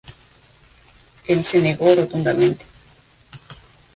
[1.27, 2.65] Él se negó rotundamente.